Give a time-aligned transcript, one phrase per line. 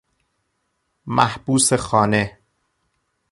[1.15, 2.39] محبوس خانه